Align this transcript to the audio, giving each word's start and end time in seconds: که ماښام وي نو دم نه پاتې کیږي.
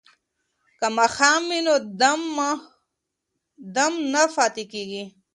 که 0.79 0.87
ماښام 0.97 1.41
وي 1.49 1.59
نو 1.67 1.75
دم 3.75 3.93
نه 4.13 4.23
پاتې 4.35 4.63
کیږي. 4.71 5.03